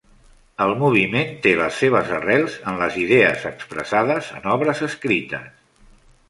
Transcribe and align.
El 0.63 0.71
moviment 0.77 1.35
té 1.43 1.51
les 1.59 1.77
seves 1.81 2.09
arrels 2.19 2.55
en 2.71 2.79
les 2.85 2.97
idees 3.03 3.45
expressades 3.51 4.31
en 4.41 4.49
obres 4.55 4.83
escrites. 4.91 5.47